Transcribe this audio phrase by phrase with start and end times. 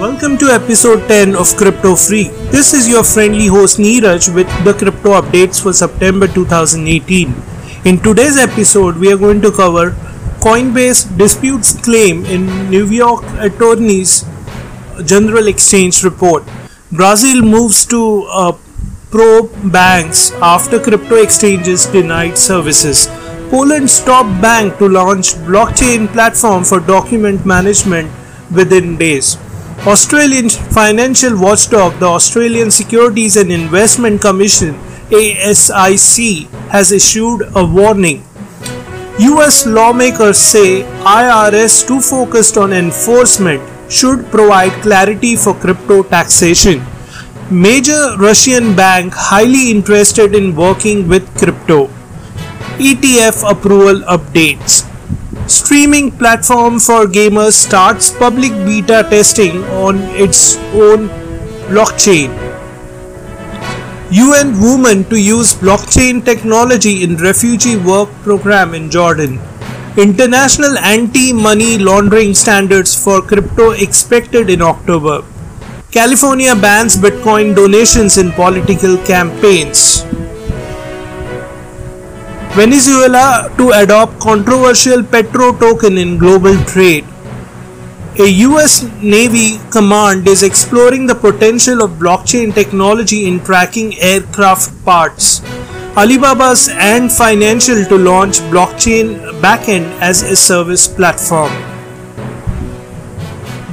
[0.00, 2.24] Welcome to episode 10 of Crypto Free.
[2.50, 7.32] This is your friendly host Neeraj with the crypto updates for September 2018.
[7.84, 9.92] In today's episode, we are going to cover
[10.40, 14.24] Coinbase disputes claim in New York Attorney's
[15.04, 16.42] General Exchange report.
[16.90, 18.52] Brazil moves to uh,
[19.12, 23.08] probe banks after crypto exchanges denied services.
[23.54, 28.10] Poland top bank to launch blockchain platform for document management
[28.50, 29.36] within days.
[29.86, 34.74] Australian financial watchdog, the Australian Securities and Investment Commission
[35.20, 38.24] ASIC, has issued a warning.
[39.20, 40.82] US lawmakers say
[41.14, 46.82] IRS too focused on enforcement should provide clarity for crypto taxation.
[47.52, 51.93] Major Russian bank highly interested in working with crypto.
[52.78, 54.82] ETF approval updates.
[55.48, 61.08] Streaming platform for gamers starts public beta testing on its own
[61.70, 62.32] blockchain.
[64.10, 69.38] UN women to use blockchain technology in refugee work program in Jordan.
[69.96, 75.22] International anti-money laundering standards for crypto expected in October.
[75.92, 80.04] California bans Bitcoin donations in political campaigns.
[82.56, 87.04] Venezuela to adopt controversial petro token in global trade.
[88.20, 95.40] A US Navy command is exploring the potential of blockchain technology in tracking aircraft parts.
[95.96, 101.50] Alibaba's Ant Financial to launch blockchain backend as a service platform.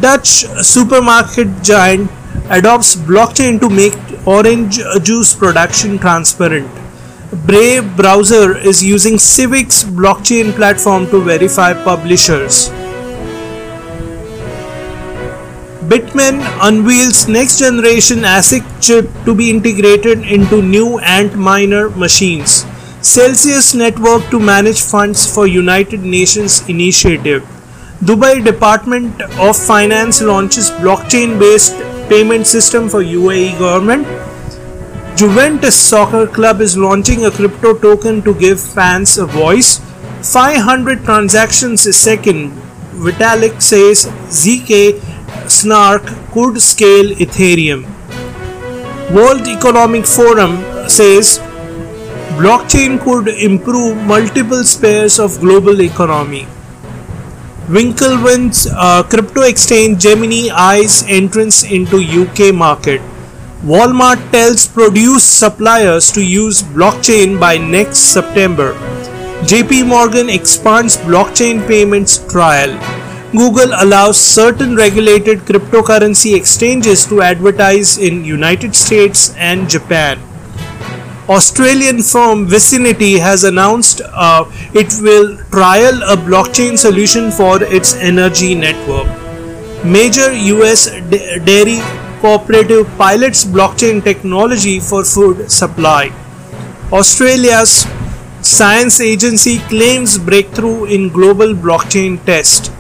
[0.01, 2.09] Dutch supermarket giant
[2.49, 3.93] adopts blockchain to make
[4.25, 6.80] orange juice production transparent.
[7.31, 12.69] Brave browser is using Civic's blockchain platform to verify publishers.
[15.88, 22.66] Bitmain unveils next generation ASIC chip to be integrated into new Antminer machines.
[23.01, 27.44] Celsius network to manage funds for United Nations initiative.
[28.03, 31.75] Dubai Department of Finance launches blockchain based
[32.09, 34.06] payment system for UAE government.
[35.21, 39.79] Juventus Soccer Club is launching a crypto token to give fans a voice.
[40.23, 42.53] 500 transactions a second.
[43.05, 44.99] Vitalik says ZK
[45.47, 47.83] Snark could scale Ethereum.
[49.13, 50.57] World Economic Forum
[50.89, 51.38] says
[52.41, 56.47] blockchain could improve multiple spheres of global economy.
[57.67, 63.01] Winklevoss uh, crypto exchange Gemini eyes entrance into UK market.
[63.63, 68.73] Walmart tells produce suppliers to use blockchain by next September.
[69.44, 72.73] JP Morgan expands blockchain payments trial.
[73.33, 80.19] Google allows certain regulated cryptocurrency exchanges to advertise in United States and Japan.
[81.29, 88.55] Australian firm Vicinity has announced uh, it will trial a blockchain solution for its energy
[88.55, 89.05] network.
[89.85, 90.88] Major US
[91.45, 91.79] dairy
[92.21, 96.11] cooperative pilots blockchain technology for food supply.
[96.91, 97.87] Australia's
[98.41, 102.71] science agency claims breakthrough in global blockchain test.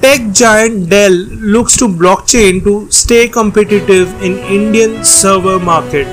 [0.00, 1.12] Tech giant Dell
[1.54, 6.06] looks to blockchain to stay competitive in Indian server market.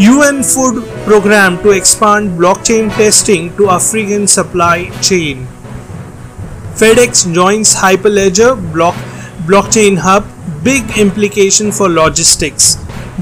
[0.00, 5.46] UN Food Program to expand blockchain testing to African supply chain.
[6.74, 8.94] FedEx joins Hyperledger block,
[9.46, 10.24] blockchain hub,
[10.62, 12.76] big implication for logistics.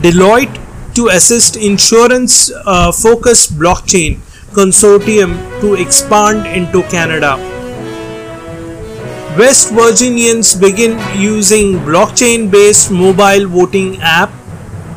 [0.04, 0.58] Deloitte
[0.94, 4.18] to assist insurance uh, focused blockchain
[4.52, 7.36] consortium to expand into Canada.
[9.38, 14.30] West Virginians begin using blockchain based mobile voting app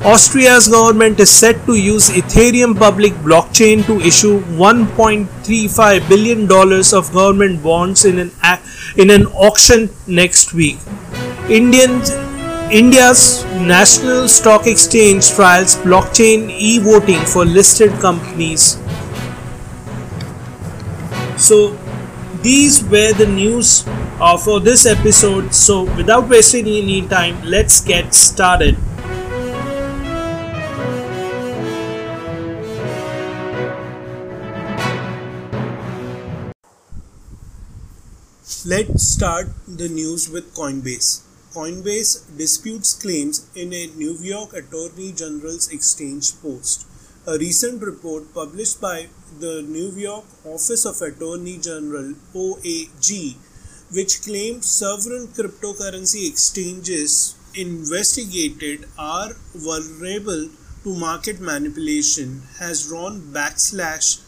[0.05, 7.13] Austria's government is set to use Ethereum public blockchain to issue 1.35 billion dollars of
[7.13, 8.31] government bonds in an
[8.97, 10.77] in an auction next week.
[11.49, 12.01] Indian
[12.73, 18.79] India's National Stock Exchange trials blockchain e-voting for listed companies.
[21.37, 21.77] So
[22.41, 23.83] these were the news
[24.19, 25.53] uh, for this episode.
[25.53, 28.75] So without wasting any time, let's get started.
[38.65, 41.21] Let's start the news with Coinbase.
[41.53, 46.87] Coinbase disputes claims in a New York Attorney General's exchange post.
[47.27, 49.07] A recent report published by
[49.39, 53.35] the New York Office of Attorney General OAG
[53.95, 60.49] which claimed several cryptocurrency exchanges investigated are vulnerable
[60.83, 64.19] to market manipulation has drawn backlash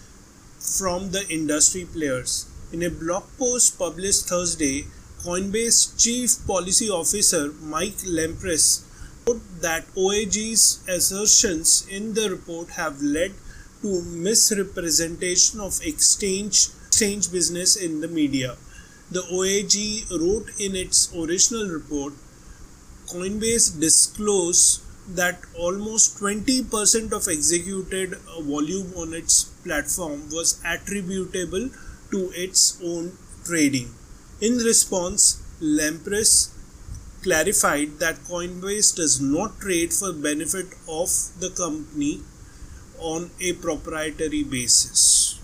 [0.77, 2.45] from the industry players.
[2.71, 4.85] In a blog post published Thursday,
[5.25, 8.83] Coinbase Chief Policy Officer Mike Lempres
[9.25, 13.33] wrote that OAG's assertions in the report have led
[13.81, 18.55] to misrepresentation of exchange exchange business in the media.
[19.09, 22.13] The OAG wrote in its original report
[23.07, 24.83] Coinbase disclosed
[25.15, 28.15] that almost 20% of executed
[28.53, 31.69] volume on its platform was attributable
[32.11, 33.13] to its own
[33.43, 33.91] trading.
[34.41, 36.49] In response, Lempres
[37.23, 41.09] clarified that Coinbase does not trade for benefit of
[41.39, 42.21] the company
[42.99, 45.39] on a proprietary basis.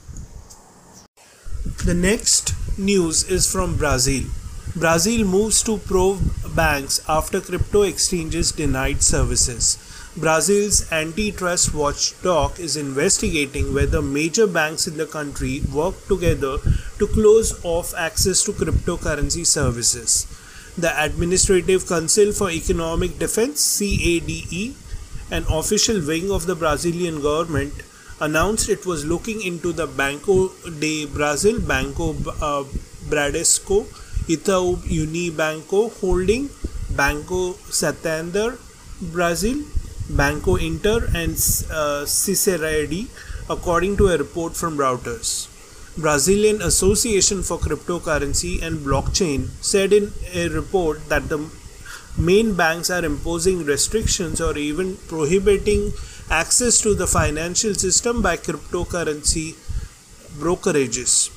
[1.86, 4.24] The next news is from Brazil.
[4.76, 6.20] Brazil moves to probe
[6.54, 9.78] banks after crypto exchanges denied services.
[10.18, 16.58] Brazil's antitrust watchdog is investigating whether major banks in the country work together
[17.02, 20.28] to close off access to cryptocurrency services.
[20.78, 24.76] The Administrative Council for Economic Defense CADE,
[25.32, 27.74] an official wing of the Brazilian government,
[28.22, 30.50] announced it was looking into the Banco
[30.80, 32.64] de Brazil, Banco uh,
[33.10, 33.86] Bradesco,
[34.30, 36.50] Itaú Unibanco Holding,
[36.96, 38.60] Banco Santander
[39.02, 39.64] Brazil,
[40.08, 41.36] Banco Inter, and
[41.72, 42.06] uh,
[43.50, 45.51] according to a report from Reuters.
[45.98, 51.50] Brazilian Association for Cryptocurrency and Blockchain said in a report that the
[52.18, 55.92] main banks are imposing restrictions or even prohibiting
[56.30, 59.56] access to the financial system by cryptocurrency
[60.40, 61.30] brokerages.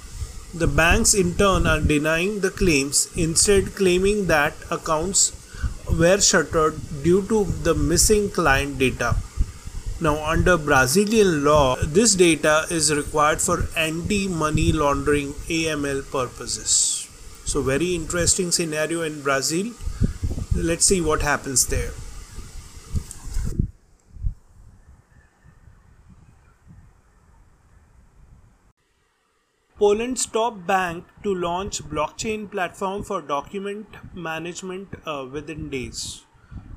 [0.56, 5.32] The banks in turn are denying the claims, instead claiming that accounts
[5.90, 9.16] were shuttered due to the missing client data.
[10.00, 17.08] Now, under Brazilian law, this data is required for anti money laundering AML purposes.
[17.44, 19.72] So, very interesting scenario in Brazil.
[20.56, 21.92] Let's see what happens there.
[29.78, 36.23] Poland's top bank to launch blockchain platform for document management uh, within days.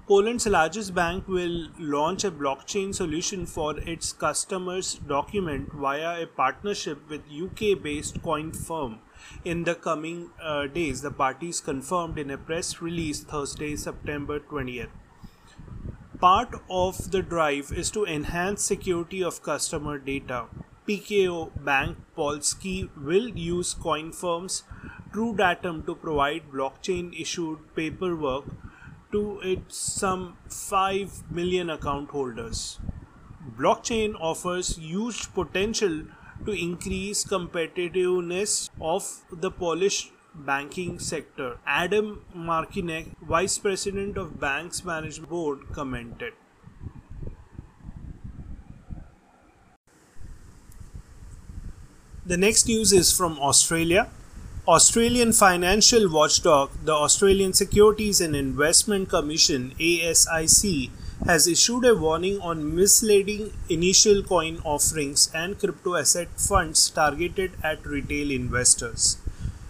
[0.07, 7.09] Poland's largest bank will launch a blockchain solution for its customers' document via a partnership
[7.09, 9.00] with UK-based Coinfirm.
[9.44, 11.01] in the coming uh, days.
[11.01, 14.89] The parties confirmed in a press release Thursday, September 20th.
[16.21, 20.45] Part of the drive is to enhance security of customer data.
[20.88, 24.63] PKO Bank Polski will use Coinfirm's
[25.12, 28.45] TrueDatum to provide blockchain issued paperwork
[29.12, 32.80] to its some 5 million account holders.
[33.57, 36.04] Blockchain offers huge potential
[36.45, 41.57] to increase competitiveness of the Polish banking sector.
[41.65, 46.33] Adam Marcinek, Vice President of Banks Management Board, commented.
[52.25, 54.10] The next news is from Australia.
[54.67, 60.89] Australian financial watchdog, the Australian Securities and Investment Commission ASIC,
[61.25, 67.86] has issued a warning on misleading initial coin offerings and crypto asset funds targeted at
[67.86, 69.17] retail investors.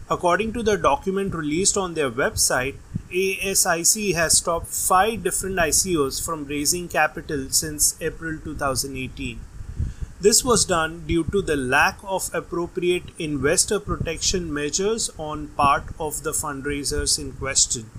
[0.10, 2.78] According to the document released on their website,
[3.12, 9.40] ASIC has stopped five different ICOs from raising capital since April 2018.
[10.20, 16.24] This was done due to the lack of appropriate investor protection measures on part of
[16.24, 17.92] the fundraisers in question.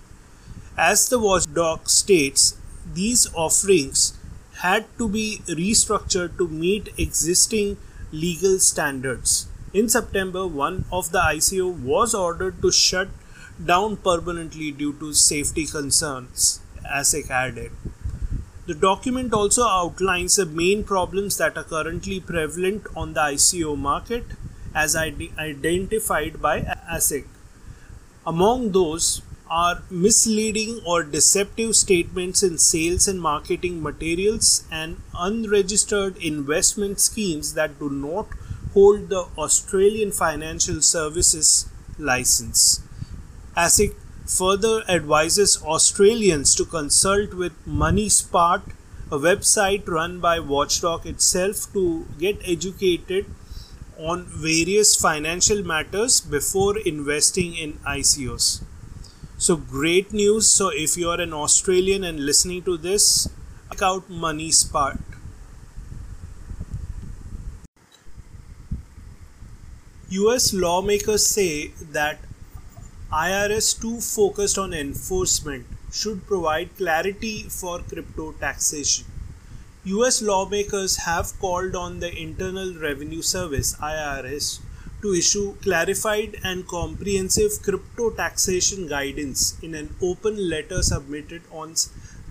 [0.76, 2.56] As the watchdog states,
[2.92, 4.14] these offerings
[4.62, 7.76] had to be restructured to meet existing
[8.10, 9.46] legal standards.
[9.72, 13.08] In September, one of the ICO was ordered to shut
[13.64, 17.70] down permanently due to safety concerns, ASIC added.
[18.68, 24.26] The document also outlines the main problems that are currently prevalent on the ICO market
[24.74, 26.60] as identified by
[26.96, 27.24] ASIC.
[28.26, 37.00] Among those are misleading or deceptive statements in sales and marketing materials and unregistered investment
[37.00, 38.26] schemes that do not
[38.74, 42.82] hold the Australian Financial Services license.
[43.56, 43.94] ASIC
[44.28, 48.62] further advises Australians to consult with MoneySmart,
[49.10, 53.24] a website run by Watchdog itself, to get educated
[53.98, 58.62] on various financial matters before investing in ICOs.
[59.38, 60.46] So great news.
[60.48, 63.28] So if you are an Australian and listening to this,
[63.70, 65.00] check out MoneySmart.
[70.10, 72.18] US lawmakers say that
[73.12, 79.06] IRS too focused on enforcement should provide clarity for crypto taxation.
[79.84, 84.60] US lawmakers have called on the Internal Revenue Service IRS
[85.00, 91.76] to issue clarified and comprehensive crypto taxation guidance in an open letter submitted on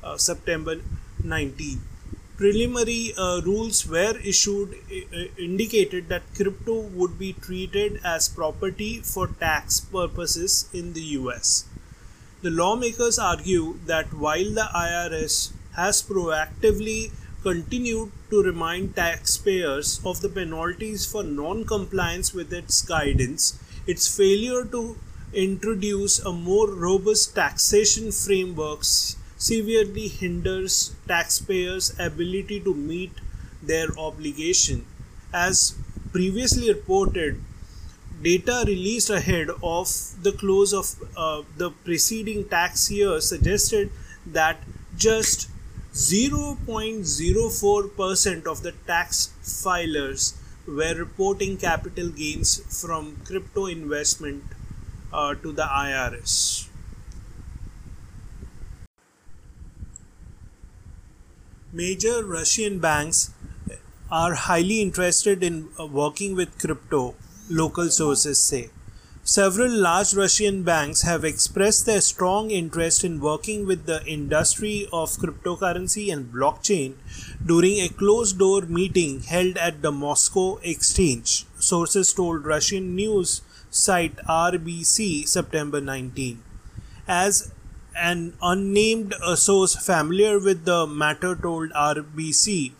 [0.04, 0.76] uh, September
[1.24, 1.82] 19.
[2.38, 9.26] Preliminary uh, rules were issued uh, indicated that crypto would be treated as property for
[9.28, 11.66] tax purposes in the US.
[12.44, 20.30] The lawmakers argue that while the IRS has proactively continued to remind taxpayers of the
[20.30, 24.96] penalties for non compliance with its guidance, its failure to
[25.34, 28.84] introduce a more robust taxation framework
[29.38, 33.12] severely hinders taxpayers' ability to meet
[33.62, 34.86] their obligation.
[35.34, 35.76] As
[36.12, 37.42] previously reported,
[38.22, 39.90] data released ahead of
[40.24, 43.92] the close of uh, the preceding tax year suggested
[44.26, 44.58] that
[44.98, 45.50] just
[45.94, 50.34] 0.04% of the tax filers
[50.68, 54.44] were reporting capital gains from crypto investment
[55.14, 56.68] uh, to the IRS.
[61.78, 63.30] Major Russian banks
[64.10, 67.14] are highly interested in uh, working with crypto,
[67.52, 68.72] local sources say.
[69.24, 75.18] Several large Russian banks have expressed their strong interest in working with the industry of
[75.24, 76.96] cryptocurrency and blockchain
[77.46, 84.16] during a closed door meeting held at the Moscow exchange, sources told Russian news site
[84.26, 86.42] RBC September 19.
[87.08, 87.52] As
[87.98, 92.72] an unnamed source familiar with the matter told RBC,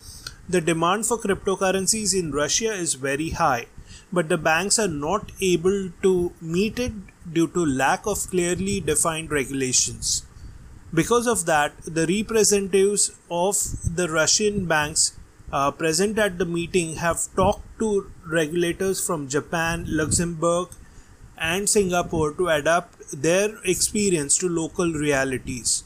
[0.48, 3.68] the demand for cryptocurrencies in Russia is very high
[4.12, 6.94] but the banks are not able to meet it
[7.34, 10.26] due to lack of clearly defined regulations.
[10.94, 13.58] Because of that, the representatives of
[13.96, 15.18] the Russian banks
[15.52, 20.70] uh, present at the meeting have talked to regulators from Japan, Luxembourg,
[21.38, 25.84] and Singapore to adapt their experience to local realities.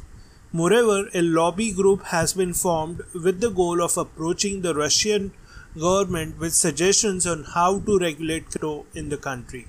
[0.53, 5.31] Moreover, a lobby group has been formed with the goal of approaching the Russian
[5.77, 9.67] government with suggestions on how to regulate crypto in the country.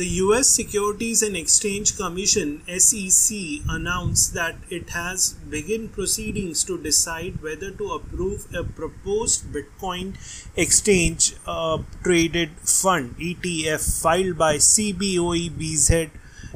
[0.00, 3.36] The US Securities and Exchange Commission SEC
[3.68, 10.14] announced that it has begun proceedings to decide whether to approve a proposed Bitcoin
[10.56, 16.08] exchange uh, traded fund ETF filed by CBOE BZ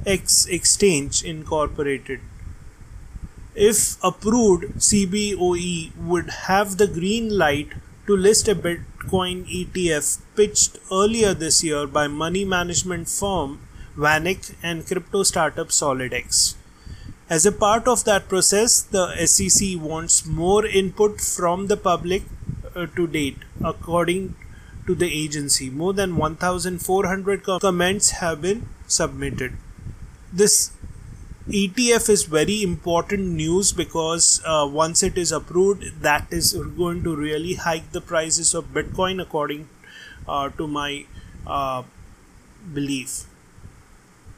[0.06, 2.20] X Exchange Incorporated.
[3.54, 7.74] If approved, CBOE would have the green light
[8.06, 13.60] to list a Bitcoin ETF pitched earlier this year by money management firm
[13.96, 16.54] VanEck and crypto startup SolidX.
[17.30, 22.22] As a part of that process, the SEC wants more input from the public
[22.74, 24.34] uh, to date, according
[24.86, 25.70] to the agency.
[25.70, 29.54] More than 1,400 comments have been submitted.
[30.32, 30.72] This
[31.48, 37.14] ETF is very important news because uh, once it is approved, that is going to
[37.14, 39.68] really hike the prices of Bitcoin according
[40.26, 41.04] uh, to my
[41.46, 41.82] uh,
[42.72, 43.24] belief.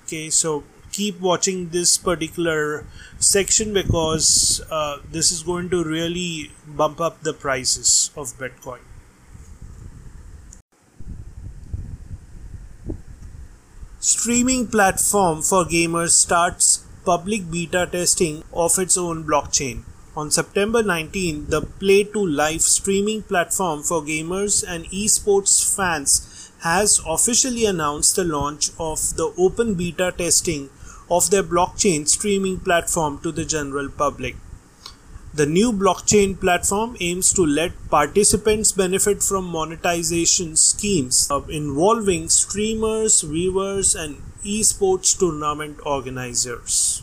[0.05, 2.85] Okay, so keep watching this particular
[3.21, 8.81] section because uh, this is going to really bump up the prices of Bitcoin.
[14.01, 19.85] Streaming platform for gamers starts public beta testing of its own blockchain.
[20.17, 28.17] On September 19, the Play2Live streaming platform for gamers and esports fans has officially announced
[28.17, 30.71] the launch of the open beta testing
[31.11, 34.37] of their blockchain streaming platform to the general public.
[35.37, 43.95] The new blockchain platform aims to let participants benefit from monetization schemes involving streamers, viewers,
[43.95, 47.02] and esports tournament organizers.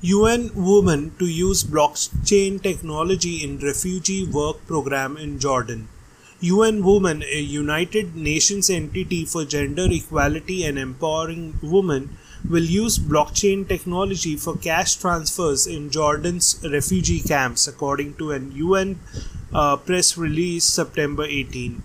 [0.00, 5.86] UN Women to use blockchain technology in refugee work program in Jordan.
[6.40, 12.18] UN Women, a United Nations entity for gender equality and empowering women,
[12.48, 18.98] will use blockchain technology for cash transfers in Jordan's refugee camps, according to an UN
[19.54, 21.82] uh, press release September 18.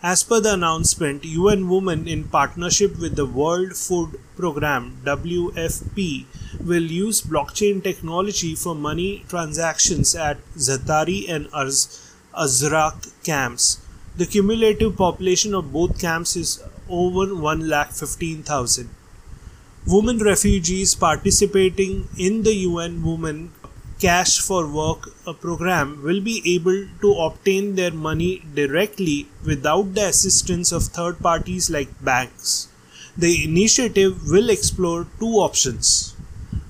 [0.00, 6.26] As per the announcement, UN Women, in partnership with the World Food Programme WFP,
[6.64, 13.80] will use blockchain technology for money transactions at Zaatari and Azraq camps.
[14.16, 18.88] The cumulative population of both camps is over 1,15,000.
[19.86, 23.52] Women refugees participating in the UN Women
[23.98, 25.08] Cash for Work
[25.40, 31.70] program will be able to obtain their money directly without the assistance of third parties
[31.70, 32.68] like banks.
[33.16, 36.14] The initiative will explore two options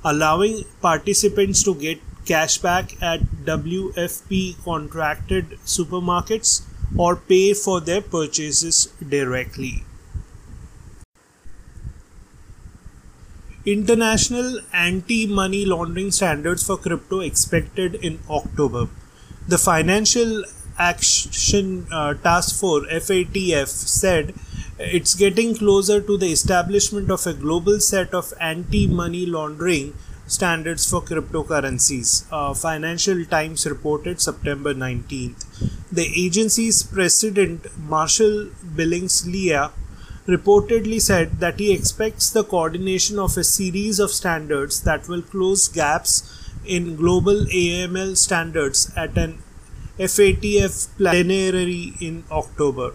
[0.05, 6.63] allowing participants to get cashback at WFP contracted supermarkets
[6.97, 9.85] or pay for their purchases directly.
[13.71, 18.89] International anti money laundering standards for crypto expected in October.
[19.47, 20.45] The Financial
[20.79, 24.33] Action uh, Task Force FATF said
[24.79, 29.93] it's getting closer to the establishment of a global set of anti money laundering
[30.27, 32.25] standards for cryptocurrencies.
[32.31, 35.45] Uh, Financial Times reported September 19th.
[35.93, 38.47] The agency's president, Marshall
[38.77, 39.73] Billingslea,
[40.29, 45.69] reportedly said that he expects the coordination of a series of standards that will close
[45.69, 49.39] gaps in global AML standards at an
[49.99, 52.95] FATF plenary in October.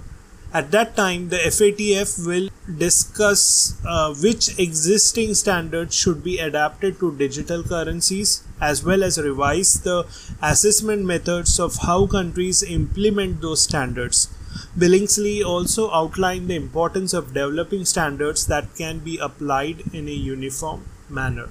[0.53, 7.17] At that time, the FATF will discuss uh, which existing standards should be adapted to
[7.17, 10.05] digital currencies as well as revise the
[10.43, 14.29] assessment methods of how countries implement those standards.
[14.77, 20.85] Billingslea also outlined the importance of developing standards that can be applied in a uniform
[21.09, 21.49] manner.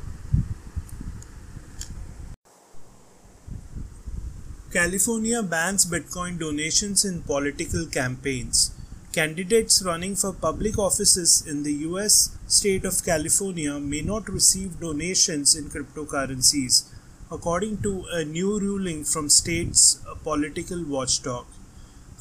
[4.73, 8.73] California bans Bitcoin donations in political campaigns.
[9.13, 15.55] Candidates running for public offices in the US state of California may not receive donations
[15.55, 16.85] in cryptocurrencies,
[17.31, 21.45] according to a new ruling from state's political watchdog.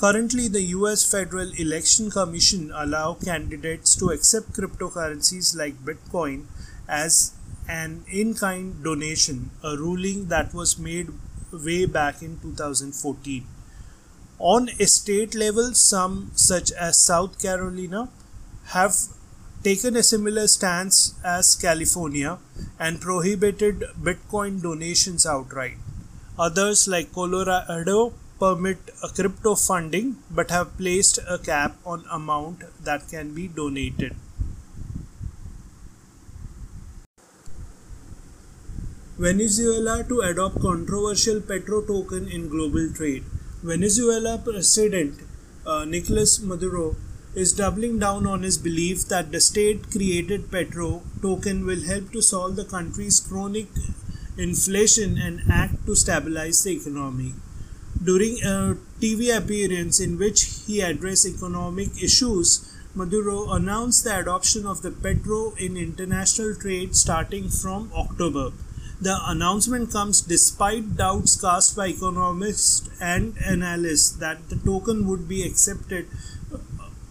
[0.01, 6.45] Currently, the US Federal Election Commission allow candidates to accept cryptocurrencies like Bitcoin
[6.89, 7.33] as
[7.69, 11.09] an in-kind donation, a ruling that was made
[11.53, 13.45] way back in 2014.
[14.39, 18.09] On a state level, some, such as South Carolina,
[18.69, 18.95] have
[19.63, 22.39] taken a similar stance as California
[22.79, 25.77] and prohibited Bitcoin donations outright.
[26.39, 33.33] Others, like Colorado, permit crypto funding but have placed a cap on amount that can
[33.35, 34.15] be donated.
[39.19, 43.23] Venezuela to adopt controversial petro token in global trade.
[43.61, 45.19] Venezuela President
[45.67, 46.95] uh, Nicolas Maduro
[47.35, 52.21] is doubling down on his belief that the state created Petro token will help to
[52.21, 53.67] solve the country's chronic
[54.37, 57.33] inflation and act to stabilize the economy.
[58.03, 64.81] During a TV appearance in which he addressed economic issues, Maduro announced the adoption of
[64.81, 68.53] the Petro in international trade starting from October.
[68.99, 75.43] The announcement comes despite doubts cast by economists and analysts that the token would be
[75.43, 76.07] accepted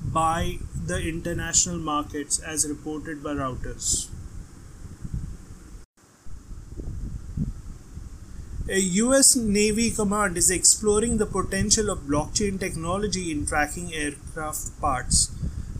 [0.02, 4.08] by the international markets as reported by Reuters.
[8.78, 15.26] US Navy command is exploring the potential of blockchain technology in tracking aircraft parts.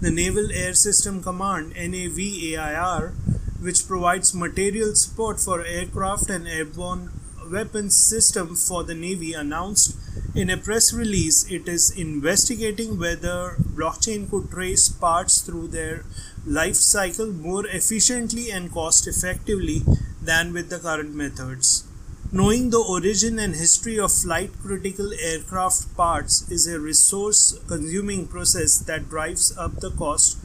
[0.01, 3.13] The Naval Air System Command NAVAIR
[3.61, 7.13] which provides material support for aircraft and airborne
[7.49, 9.97] weapons system for the Navy, announced
[10.35, 16.05] in a press release it is investigating whether blockchain could trace parts through their
[16.45, 19.83] life cycle more efficiently and cost effectively
[20.21, 21.85] than with the current methods.
[22.33, 28.79] Knowing the origin and history of flight critical aircraft parts is a resource consuming process
[28.79, 30.39] that drives up the cost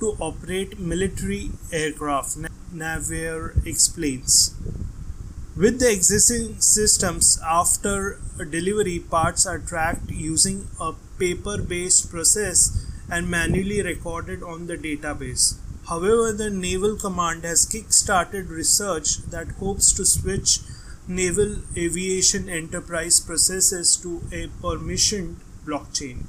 [0.00, 2.38] to operate military aircraft.
[2.72, 4.52] NAVAIR explains.
[5.56, 8.18] With the existing systems, after
[8.50, 15.54] delivery, parts are tracked using a paper based process and manually recorded on the database.
[15.88, 20.58] However, the Naval Command has kick started research that hopes to switch
[21.08, 26.26] naval aviation enterprise processes to a permissioned blockchain.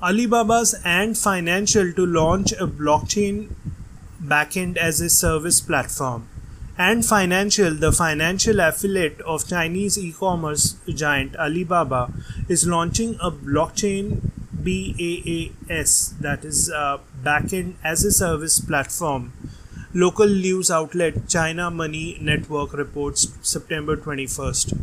[0.00, 3.50] Alibaba's Ant Financial to launch a blockchain
[4.22, 6.28] backend as a service platform.
[6.78, 12.12] Ant Financial, the financial affiliate of Chinese e-commerce giant Alibaba,
[12.48, 14.20] is launching a blockchain
[14.62, 19.32] BaaS, that is a backend as a service platform.
[19.94, 24.76] Local news outlet China Money Network reports September 21st.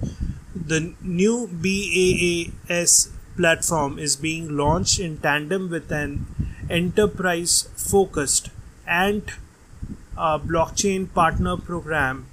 [0.56, 6.26] The new BaaS platform is being launched in tandem with an
[6.72, 8.50] enterprise focused
[8.88, 9.32] and
[10.18, 12.26] uh, blockchain partner program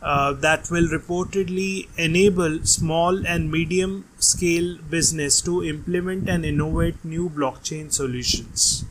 [0.00, 7.28] uh, that will reportedly enable small and medium scale business to implement and innovate new
[7.28, 8.86] blockchain solutions.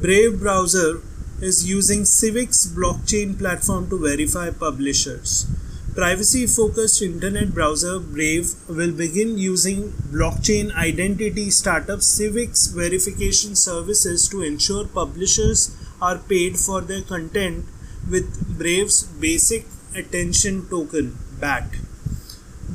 [0.00, 1.02] Brave browser
[1.40, 5.44] is using Civic's blockchain platform to verify publishers.
[5.92, 14.40] Privacy focused internet browser Brave will begin using blockchain identity startup Civic's verification services to
[14.40, 17.64] ensure publishers are paid for their content
[18.08, 21.87] with Brave's basic attention token BAT.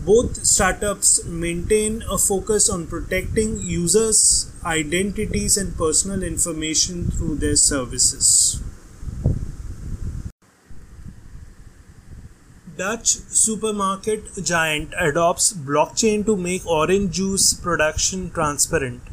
[0.06, 8.62] Both startups maintain a focus on protecting users' identities and personal information through their services.
[12.76, 19.04] Dutch supermarket giant adopts blockchain to make orange juice production transparent.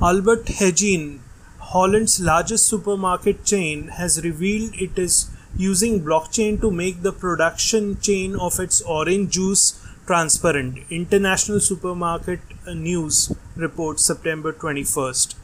[0.00, 1.20] Albert Heijn,
[1.58, 8.36] Holland's largest supermarket chain, has revealed it is using blockchain to make the production chain
[8.36, 9.79] of its orange juice
[10.10, 10.78] transparent.
[10.90, 12.40] International Supermarket
[12.74, 15.36] News reports September 21st.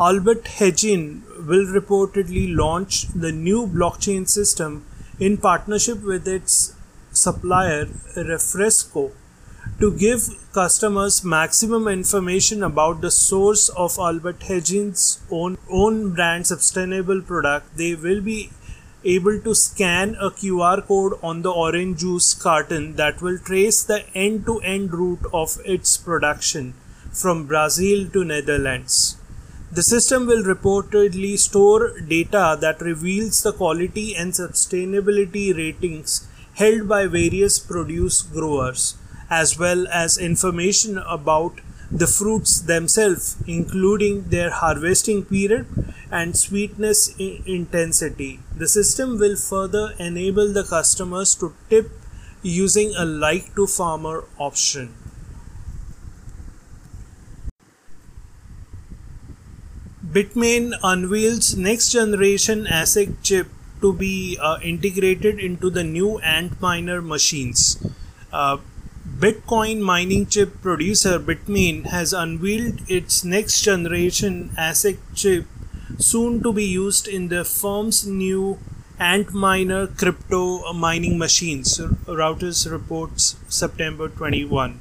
[0.00, 1.02] Albert Heijn
[1.50, 4.86] will reportedly launch the new blockchain system
[5.20, 6.74] in partnership with its
[7.12, 7.84] supplier
[8.30, 9.04] Refresco
[9.80, 17.20] to give customers maximum information about the source of Albert Heijn's own, own brand sustainable
[17.20, 17.76] product.
[17.76, 18.50] They will be
[19.14, 24.04] able to scan a QR code on the orange juice carton that will trace the
[24.14, 26.74] end to end route of its production
[27.12, 29.16] from Brazil to Netherlands.
[29.72, 37.06] The system will reportedly store data that reveals the quality and sustainability ratings held by
[37.06, 38.96] various produce growers,
[39.28, 41.60] as well as information about
[41.90, 45.66] the fruits themselves, including their harvesting period
[46.10, 48.40] and sweetness intensity.
[48.56, 51.90] The system will further enable the customers to tip
[52.42, 54.94] using a like to farmer option.
[60.16, 63.48] Bitmain unveils next generation ASIC chip
[63.80, 67.84] to be uh, integrated into the new Antminer machines.
[68.32, 68.58] Uh,
[69.20, 75.46] Bitcoin mining chip producer Bitmain has unveiled its next generation ASIC chip
[75.98, 78.58] soon to be used in the firm's new
[79.00, 84.78] Antminer crypto mining machines, Reuters reports September 21.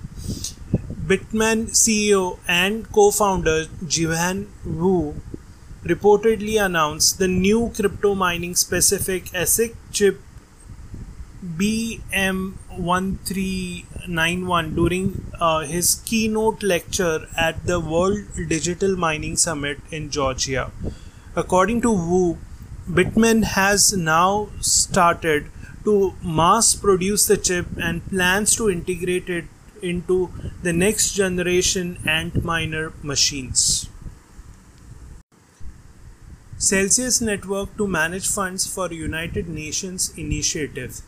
[1.08, 5.16] Bitmain CEO and co founder Jihan Wu
[5.86, 10.20] reportedly announced the new crypto mining specific ASIC chip
[14.08, 20.72] BM1391 during uh, his keynote lecture at the World Digital Mining Summit in Georgia.
[21.36, 22.38] According to Wu,
[22.90, 25.52] Bitmain has now started
[25.84, 29.46] to mass produce the chip and plans to integrate it
[29.82, 30.32] into
[30.64, 33.90] the next generation Antminer machines.
[36.58, 41.02] Celsius Network to manage funds for United Nations initiative.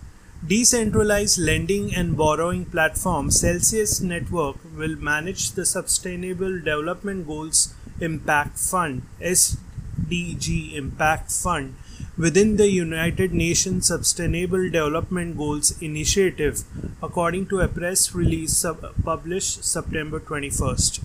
[0.45, 9.02] Decentralized lending and borrowing platform Celsius Network will manage the Sustainable Development Goals Impact Fund
[9.19, 11.76] SDG Impact Fund
[12.17, 16.63] within the United Nations Sustainable Development Goals initiative
[17.02, 18.63] according to a press release
[19.04, 21.00] published September 21st.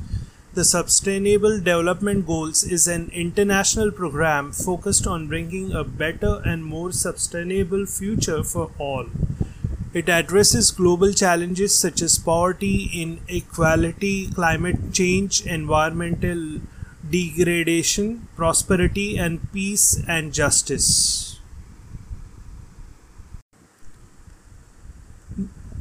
[0.54, 6.92] The Sustainable Development Goals is an international program focused on bringing a better and more
[6.92, 9.06] sustainable future for all.
[9.94, 16.60] It addresses global challenges such as poverty, inequality, climate change, environmental
[17.08, 21.31] degradation, prosperity, and peace and justice.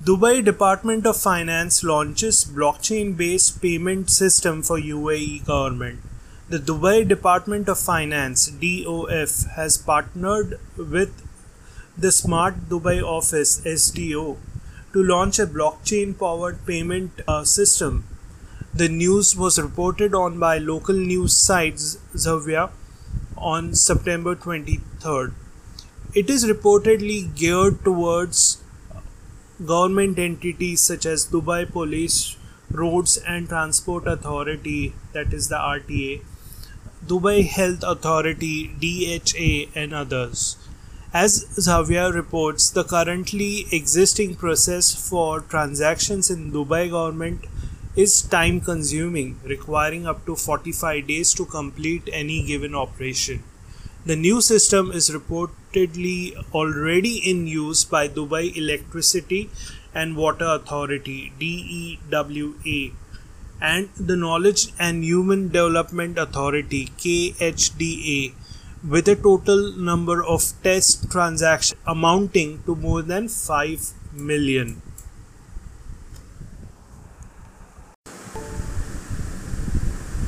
[0.04, 6.00] Dubai Department of Finance launches blockchain-based payment system for UAE government.
[6.50, 11.22] The Dubai Department of Finance DOF has partnered with
[11.96, 14.38] the Smart Dubai Office SDO
[14.94, 18.04] to launch a blockchain powered payment uh, system.
[18.74, 22.72] The news was reported on by local news sites Zawya
[23.38, 25.34] on September 23rd.
[26.16, 28.58] It is reportedly geared towards
[29.66, 32.36] government entities such as Dubai Police,
[32.72, 36.22] Roads and Transport Authority, that is the RTA,
[37.06, 40.58] Dubai Health Authority, DHA, and others.
[41.14, 47.46] As Zawya reports, the currently existing process for transactions in Dubai government
[47.96, 53.44] is time consuming, requiring up to 45 days to complete any given operation.
[54.04, 59.52] The new system is reportedly already in use by Dubai Electricity
[59.94, 62.94] and Water Authority DEWA
[63.62, 68.34] and the Knowledge and Human Development Authority KHDA
[68.90, 74.82] with a total number of test transactions amounting to more than 5 million.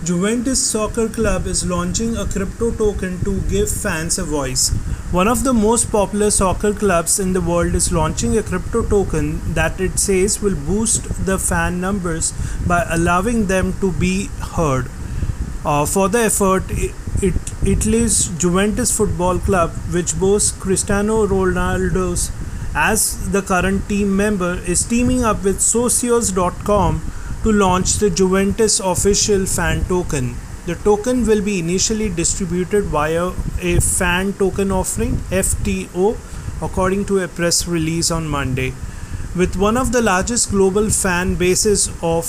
[0.03, 4.69] Juventus Soccer Club is launching a crypto token to give fans a voice.
[5.11, 9.53] One of the most popular soccer clubs in the world is launching a crypto token
[9.53, 12.33] that it says will boost the fan numbers
[12.67, 14.89] by allowing them to be heard.
[15.63, 17.33] Uh, for the effort, it, it,
[17.65, 22.29] Italy's Juventus Football Club, which boasts Cristiano Ronaldo
[22.75, 27.01] as the current team member, is teaming up with Socios.com
[27.43, 30.35] to launch the Juventus official fan token.
[30.65, 36.15] The token will be initially distributed via a fan token offering FTO
[36.61, 38.73] according to a press release on Monday.
[39.35, 42.27] With one of the largest global fan bases of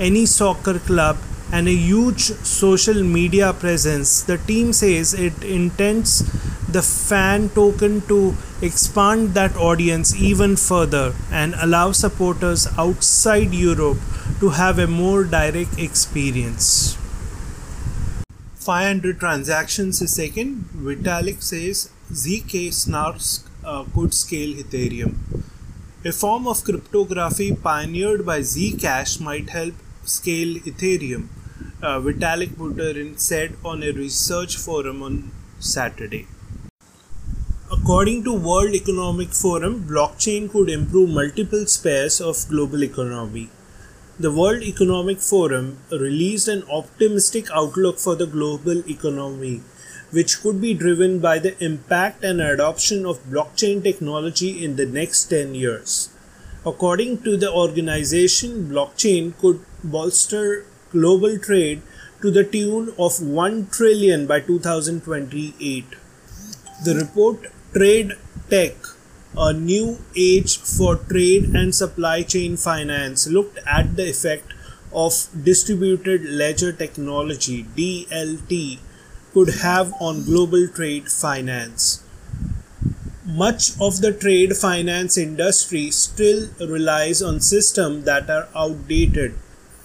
[0.00, 1.18] any soccer club
[1.52, 6.18] and a huge social media presence, the team says it intends
[6.68, 13.98] the fan token to expand that audience even further and allow supporters outside Europe
[14.40, 16.96] to have a more direct experience.
[18.56, 25.14] 500 transactions a second, Vitalik says ZK snarks uh, could scale Ethereum.
[26.04, 29.74] A form of cryptography pioneered by Zcash might help
[30.06, 31.28] scale Ethereum,
[31.82, 36.26] uh, Vitalik Buterin said on a research forum on Saturday.
[37.70, 43.48] According to World Economic Forum, blockchain could improve multiple spheres of global economy.
[44.20, 49.62] The World Economic Forum released an optimistic outlook for the global economy,
[50.10, 55.24] which could be driven by the impact and adoption of blockchain technology in the next
[55.24, 56.08] 10 years.
[56.64, 61.82] According to the organization, blockchain could bolster global trade
[62.22, 65.84] to the tune of 1 trillion by 2028.
[66.84, 68.12] The report Trade
[68.48, 68.74] Tech
[69.36, 74.54] a new age for trade and supply chain finance looked at the effect
[74.92, 78.78] of distributed ledger technology DLT
[79.34, 82.02] could have on global trade finance.
[83.26, 89.34] Much of the trade finance industry still relies on systems that are outdated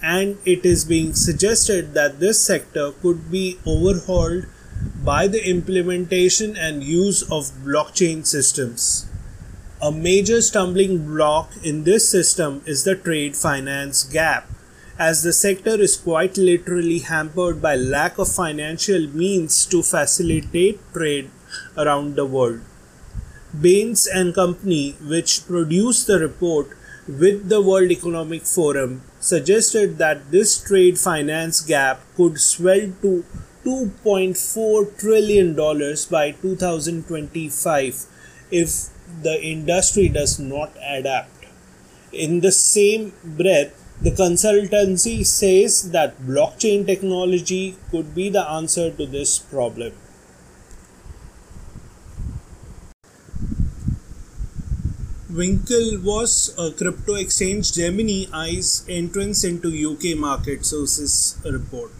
[0.02, 4.46] and it is being suggested that this sector could be overhauled
[5.04, 9.06] by the implementation and use of blockchain systems.
[9.80, 14.48] A major stumbling block in this system is the trade finance gap,
[14.98, 21.30] as the sector is quite literally hampered by lack of financial means to facilitate trade
[21.76, 22.60] around the world.
[23.60, 26.68] Baines and Company, which produced the report
[27.08, 33.24] with the World Economic Forum, suggested that this trade finance gap could swell to
[33.64, 35.54] $2.4 trillion
[36.10, 38.06] by 2025
[38.50, 38.88] if
[39.22, 41.46] the industry does not adapt.
[42.12, 49.06] In the same breath, the consultancy says that blockchain technology could be the answer to
[49.06, 49.92] this problem.
[55.32, 61.90] Winklevoss a crypto exchange Gemini eyes entrance into UK market sources report.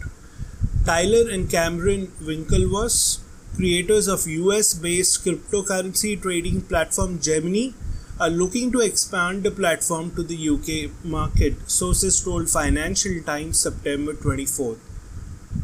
[0.85, 3.21] Tyler and Cameron Winklevoss
[3.55, 7.71] creators of US based cryptocurrency trading platform Gemini
[8.19, 14.13] are looking to expand the platform to the UK market, sources told Financial Times September
[14.13, 14.92] 24th.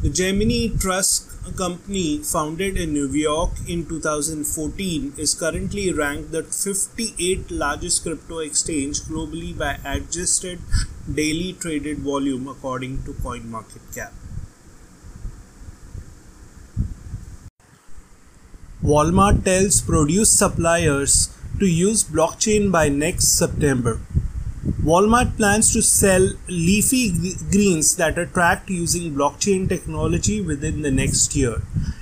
[0.01, 7.47] The Gemini Trust company, founded in New York in 2014, is currently ranked the 58th
[7.49, 10.59] largest crypto exchange globally by adjusted
[11.13, 14.11] daily traded volume, according to CoinMarketCap.
[18.83, 23.99] Walmart tells produce suppliers to use blockchain by next September.
[24.65, 27.11] Walmart plans to sell leafy
[27.49, 31.61] greens that attract using blockchain technology within the next year.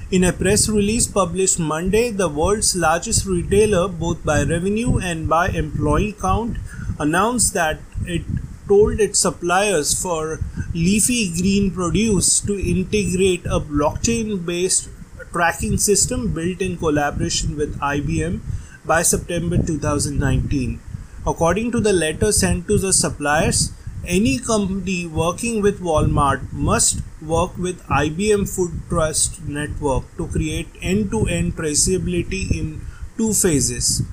[0.10, 5.50] In a press release published Monday, the world's largest retailer, both by revenue and by
[5.50, 6.58] employee count,
[6.98, 8.24] announced that it
[8.68, 10.40] told its suppliers for
[10.74, 14.90] leafy green produce to integrate a blockchain based
[15.32, 18.40] tracking system built in collaboration with IBM
[18.84, 20.80] by September 2019.
[21.28, 23.74] According to the letter sent to the suppliers,
[24.06, 31.12] any company working with Walmart must work with IBM Food Trust Network to create end
[31.12, 32.80] to end traceability in
[33.18, 34.04] two phases.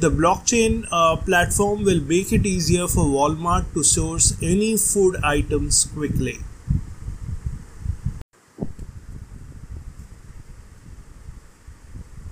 [0.00, 5.84] The blockchain uh, platform will make it easier for Walmart to source any food items
[5.84, 6.40] quickly.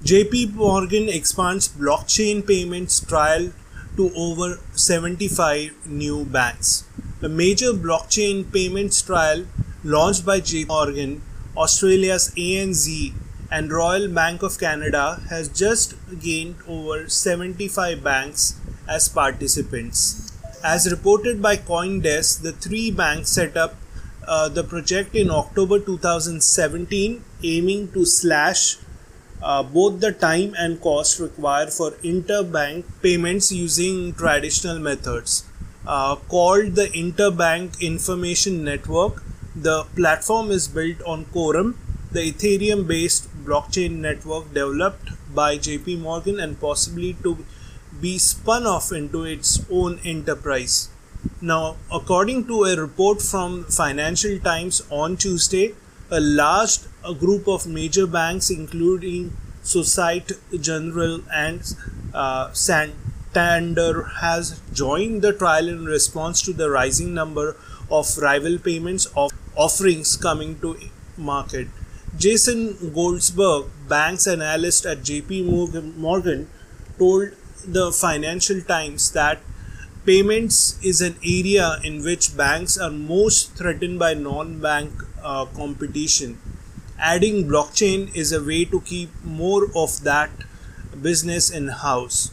[0.02, 3.52] JP Morgan expands blockchain payments trial
[3.96, 6.84] to over 75 new banks.
[7.22, 9.44] A major blockchain payments trial
[9.84, 11.22] launched by JP Morgan,
[11.56, 13.12] Australia's ANZ,
[13.50, 20.32] and Royal Bank of Canada has just gained over 75 banks as participants.
[20.64, 23.76] As reported by Coindesk, the three banks set up
[24.26, 28.78] uh, the project in October 2017, aiming to slash
[29.42, 35.44] uh, both the time and cost required for interbank payments using traditional methods.
[35.86, 39.22] Uh, called the Interbank Information Network,
[39.56, 41.76] the platform is built on Quorum,
[42.12, 47.44] the Ethereum based blockchain network developed by JP Morgan and possibly to
[48.00, 50.88] be spun off into its own enterprise.
[51.40, 55.74] Now, according to a report from Financial Times on Tuesday,
[56.10, 61.62] a large a group of major banks, including Societe Generale and
[62.14, 67.56] uh, Santander, has joined the trial in response to the rising number
[67.90, 70.76] of rival payments of offerings coming to
[71.16, 71.68] market.
[72.18, 76.48] Jason Goldsberg, banks analyst at JP Morgan,
[76.98, 77.30] told
[77.66, 79.40] the Financial Times that
[80.04, 86.38] payments is an area in which banks are most threatened by non bank uh, competition
[87.02, 90.30] adding blockchain is a way to keep more of that
[91.02, 92.30] business in house.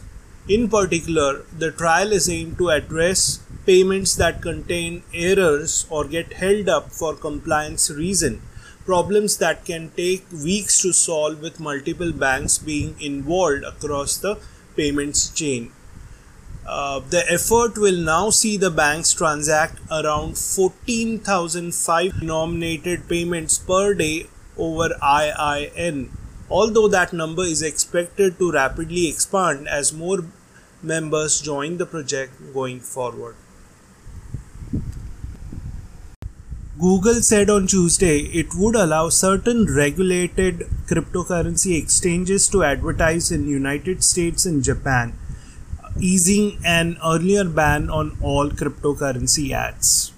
[0.48, 6.68] In particular, the trial is aimed to address payments that contain errors or get held
[6.68, 8.40] up for compliance reason,
[8.84, 14.38] problems that can take weeks to solve with multiple banks being involved across the
[14.76, 15.72] payments chain.
[16.66, 24.26] Uh, the effort will now see the banks transact around 14,005 nominated payments per day
[24.60, 26.10] over IIN,
[26.50, 30.24] although that number is expected to rapidly expand as more
[30.82, 33.36] members join the project going forward.
[36.80, 44.02] Google said on Tuesday it would allow certain regulated cryptocurrency exchanges to advertise in United
[44.02, 45.12] States and Japan,
[45.98, 50.09] easing an earlier ban on all cryptocurrency ads.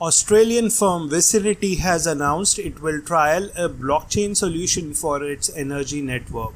[0.00, 6.54] Australian firm Vicinity has announced it will trial a blockchain solution for its energy network.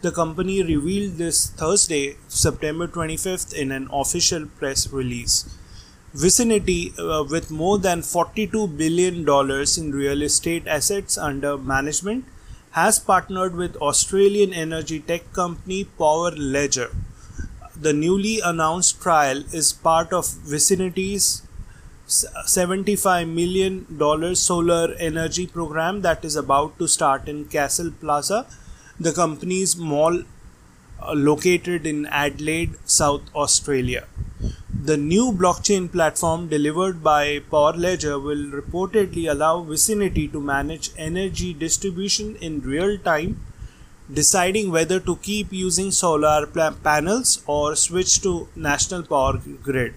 [0.00, 5.54] The company revealed this Thursday, September 25th, in an official press release.
[6.14, 9.18] Vicinity, uh, with more than $42 billion
[9.76, 12.24] in real estate assets under management,
[12.70, 16.88] has partnered with Australian energy tech company Power Ledger.
[17.76, 21.42] The newly announced trial is part of Vicinity's
[22.08, 28.46] 75 million dollar solar energy program that is about to start in Castle Plaza,
[28.98, 30.22] the company's mall
[31.02, 34.06] uh, located in Adelaide, South Australia.
[34.90, 41.52] The new blockchain platform delivered by Power Ledger will reportedly allow Vicinity to manage energy
[41.52, 43.40] distribution in real time,
[44.10, 49.94] deciding whether to keep using solar panels or switch to national power grid.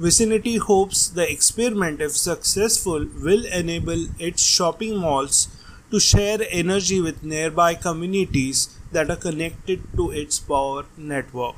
[0.00, 5.46] Vicinity hopes the experiment, if successful, will enable its shopping malls
[5.92, 11.54] to share energy with nearby communities that are connected to its power network.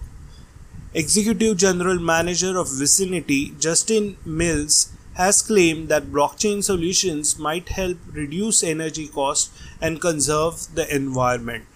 [0.93, 8.63] Executive General Manager of Vicinity, Justin Mills, has claimed that blockchain solutions might help reduce
[8.63, 11.67] energy costs and conserve the environment.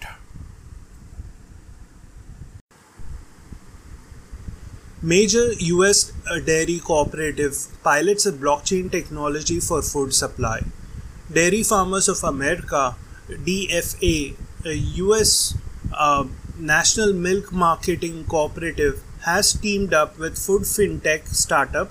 [5.03, 6.13] Major US
[6.45, 10.61] dairy cooperative pilots a blockchain technology for food supply.
[11.33, 12.95] Dairy Farmers of America,
[13.27, 15.57] DFA, a US
[15.91, 16.25] uh,
[16.59, 21.89] National Milk Marketing Cooperative has teamed up with food fintech startup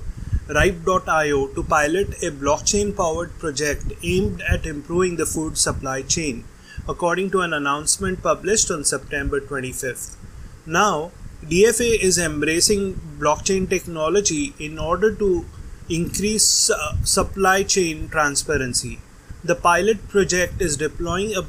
[0.49, 6.45] Ripe.io to pilot a blockchain powered project aimed at improving the food supply chain,
[6.89, 10.17] according to an announcement published on September 25th.
[10.65, 11.11] Now,
[11.45, 15.47] DFA is embracing blockchain technology in order to
[15.89, 19.01] increase uh, supply chain transparency.
[19.43, 21.41] The pilot project is deploying a,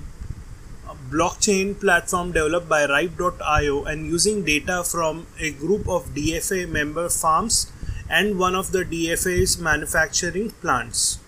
[0.89, 7.09] a blockchain platform developed by Ripe.io and using data from a group of DFA member
[7.09, 7.71] farms
[8.09, 11.19] and one of the DFA's manufacturing plants.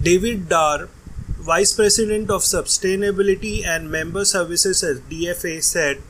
[0.00, 0.88] David Darr,
[1.38, 6.02] Vice President of Sustainability and Member Services at DFA, said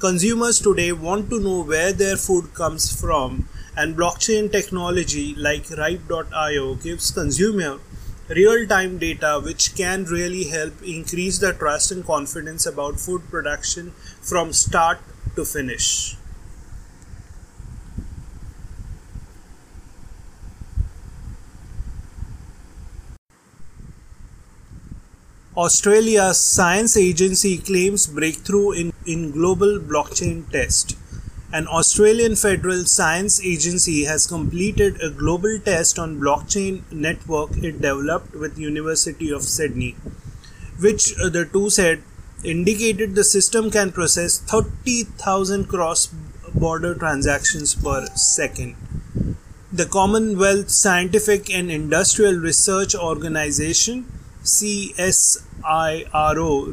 [0.00, 3.46] consumers today want to know where their food comes from
[3.76, 7.78] and blockchain technology like Ripe.io gives consumer
[8.28, 13.90] real-time data which can really help increase the trust and confidence about food production
[14.22, 15.00] from start
[15.36, 16.16] to finish.
[25.56, 30.96] Australia's science agency claims breakthrough in, in global blockchain test.
[31.52, 38.32] An Australian federal science agency has completed a global test on blockchain network it developed
[38.32, 39.96] with University of Sydney,
[40.78, 42.04] which uh, the two said
[42.44, 48.76] indicated the system can process 30,000 cross-border transactions per second.
[49.72, 54.06] The Commonwealth Scientific and Industrial Research Organization
[54.42, 55.42] CSIRO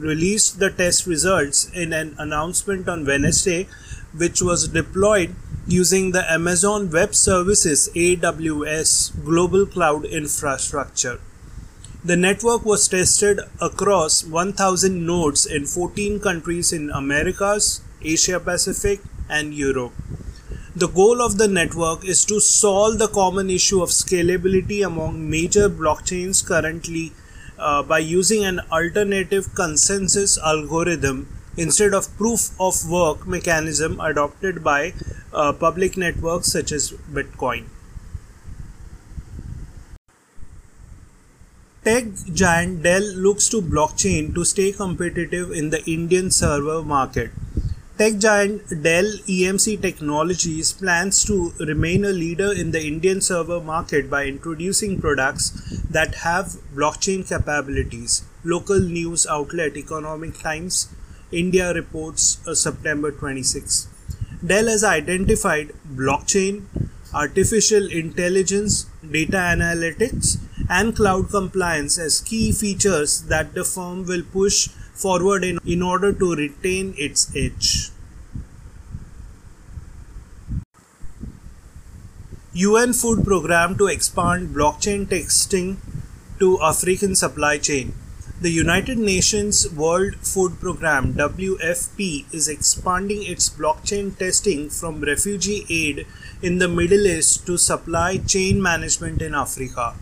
[0.01, 3.67] released the test results in an announcement on Wednesday
[4.15, 5.35] which was deployed
[5.67, 11.19] using the Amazon Web Services AWS global cloud infrastructure.
[12.05, 19.53] The network was tested across 1000 nodes in 14 countries in Americas, Asia Pacific, and
[19.53, 19.91] Europe.
[20.73, 25.69] The goal of the network is to solve the common issue of scalability among major
[25.69, 27.11] blockchains currently
[27.57, 31.27] uh, by using an alternative consensus algorithm
[31.57, 34.93] instead of proof of work mechanism adopted by
[35.33, 37.65] uh, public networks such as Bitcoin.
[41.83, 47.31] Tech giant Dell looks to blockchain to stay competitive in the Indian server market.
[47.97, 54.07] Tech giant Dell EMC Technologies plans to remain a leader in the Indian server market
[54.07, 55.49] by introducing products
[55.89, 58.23] that have blockchain capabilities.
[58.43, 60.89] Local news outlet Economic Times
[61.31, 63.87] India reports uh, September 26.
[64.45, 66.65] Dell has identified blockchain,
[67.15, 70.37] artificial intelligence, data analytics,
[70.69, 76.11] and cloud compliance as key features that the firm will push forward in, in order
[76.11, 77.91] to retain its edge.
[82.53, 85.79] UN Food Program to expand blockchain testing
[86.39, 87.93] to African supply chain.
[88.41, 96.05] The United Nations World Food Programme WFP is expanding its blockchain testing from refugee aid
[96.41, 99.95] in the Middle East to supply chain management in Africa.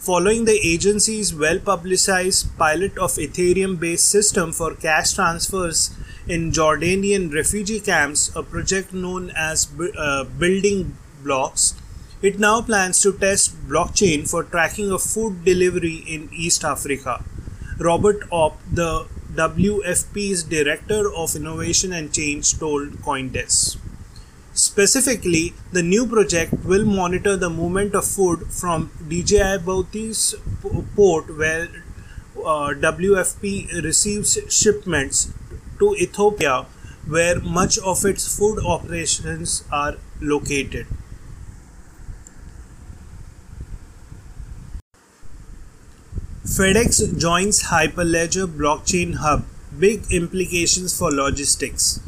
[0.00, 5.90] Following the agency's well publicized pilot of Ethereum based system for cash transfers
[6.26, 11.74] in Jordanian refugee camps, a project known as uh, Building Blocks,
[12.22, 17.22] it now plans to test blockchain for tracking of food delivery in East Africa.
[17.78, 23.76] Robert Opp, the WFP's Director of Innovation and Change, told Coindesk.
[24.52, 30.34] Specifically, the new project will monitor the movement of food from Djibouti's
[30.96, 31.68] port where
[32.36, 35.32] uh, WFP receives shipments
[35.78, 36.66] to Ethiopia
[37.06, 40.86] where much of its food operations are located.
[46.44, 49.44] FedEx joins Hyperledger blockchain hub.
[49.78, 52.00] Big implications for logistics.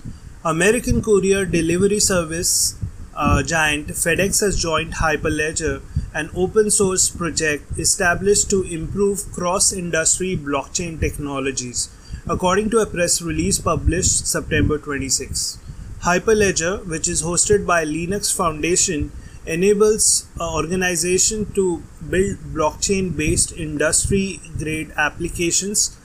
[0.44, 2.74] American courier delivery service
[3.14, 5.82] uh, giant FedEx has joined Hyperledger,
[6.12, 11.90] an open source project established to improve cross industry blockchain technologies,
[12.28, 15.60] according to a press release published September 26.
[16.00, 19.12] Hyperledger, which is hosted by Linux Foundation,
[19.46, 25.96] enables an organization to build blockchain based industry grade applications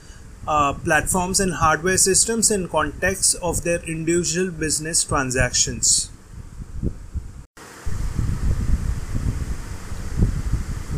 [0.48, 6.10] uh, platforms and hardware systems in context of their individual business transactions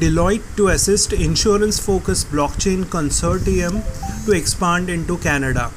[0.01, 3.83] Deloitte to assist insurance focused blockchain consortium
[4.25, 5.71] to expand into Canada.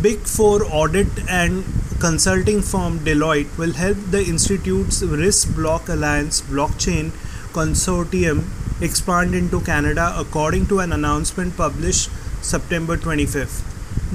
[0.00, 1.64] Big Four audit and
[1.98, 7.10] consulting firm Deloitte will help the institute's RiskBlock Alliance blockchain
[7.58, 8.44] consortium
[8.80, 12.08] expand into Canada according to an announcement published
[12.46, 13.62] September 25th.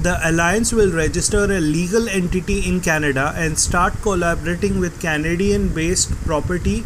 [0.02, 6.14] The alliance will register a legal entity in Canada and start collaborating with Canadian based
[6.24, 6.84] property,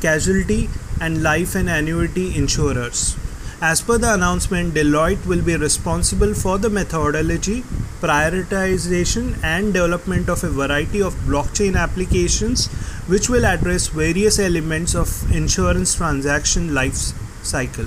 [0.00, 3.16] casualty, and life and annuity insurers.
[3.60, 7.62] As per the announcement, Deloitte will be responsible for the methodology,
[8.00, 12.66] prioritization, and development of a variety of blockchain applications
[13.06, 16.94] which will address various elements of insurance transaction life
[17.42, 17.86] cycle.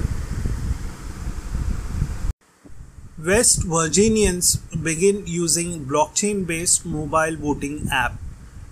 [3.26, 8.14] West Virginians begin using blockchain based mobile voting app.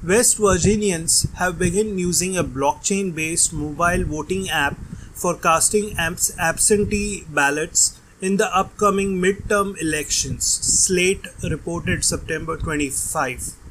[0.04, 4.78] West Virginians have begun using a blockchain based mobile voting app
[5.16, 13.65] for casting absentee ballots in the upcoming midterm elections, Slate reported September 25.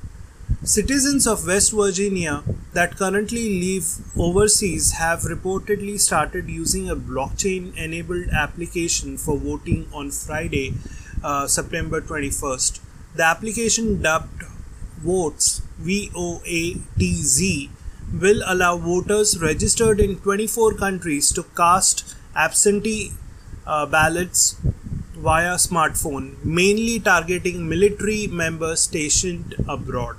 [0.65, 2.43] Citizens of West Virginia
[2.73, 10.11] that currently live overseas have reportedly started using a blockchain enabled application for voting on
[10.11, 10.73] Friday,
[11.23, 12.81] uh, September 21st.
[13.15, 14.45] The application dubbed
[15.05, 17.71] Voatz V O A T Z
[18.19, 23.13] will allow voters registered in 24 countries to cast absentee
[23.67, 24.57] uh, ballots
[25.13, 30.17] via smartphone, mainly targeting military members stationed abroad.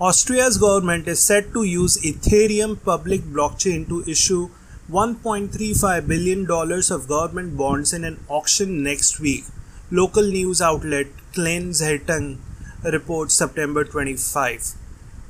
[0.00, 4.48] Austria's government is set to use Ethereum public blockchain to issue
[4.88, 9.42] $1.35 billion of government bonds in an auction next week.
[9.90, 12.38] Local news outlet Kleine Zeitung
[12.84, 14.74] report September 25.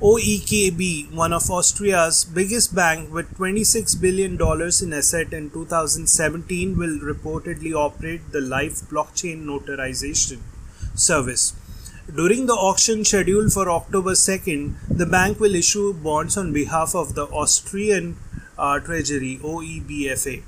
[0.01, 7.73] OEKB, one of Austria's biggest bank with $26 billion in asset in 2017 will reportedly
[7.73, 10.41] operate the live blockchain notarization
[10.93, 11.55] service.
[12.15, 17.13] During the auction scheduled for October 2nd, the bank will issue bonds on behalf of
[17.13, 18.17] the Austrian
[18.57, 20.41] uh, Treasury OEBFA.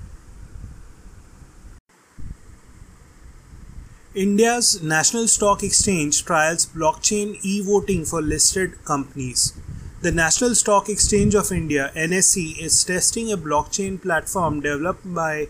[4.16, 9.54] India's National Stock Exchange trials blockchain e voting for listed companies.
[10.02, 15.48] The National Stock Exchange of India NSE is testing a blockchain platform developed by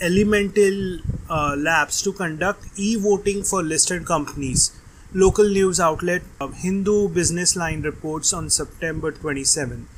[0.00, 0.98] Elemential
[1.30, 4.77] uh, Labs to conduct e voting for listed companies.
[5.14, 9.88] Local news outlet uh, Hindu Business Line reports on September 27.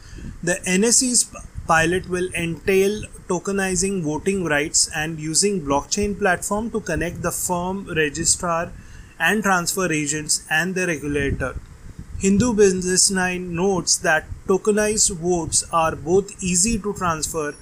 [0.41, 1.29] The NSE's
[1.67, 8.71] pilot will entail tokenizing voting rights and using blockchain platform to connect the firm registrar
[9.19, 11.57] and transfer agents and the regulator.
[12.21, 17.57] Hindu Business Line notes that tokenized votes are both easy to transfer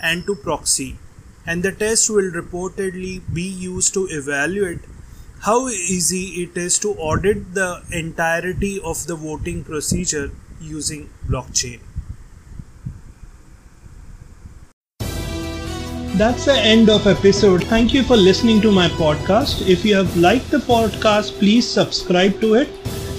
[0.00, 0.98] and to proxy,
[1.44, 4.78] and the test will reportedly be used to evaluate
[5.44, 10.30] how easy it is to audit the entirety of the voting procedure
[10.60, 11.80] using blockchain.
[16.14, 17.64] That's the end of episode.
[17.64, 19.66] Thank you for listening to my podcast.
[19.66, 22.68] If you have liked the podcast, please subscribe to it.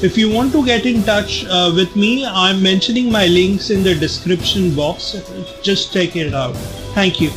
[0.01, 3.83] If you want to get in touch uh, with me, I'm mentioning my links in
[3.83, 5.15] the description box.
[5.61, 6.55] Just check it out.
[6.93, 7.31] Thank you.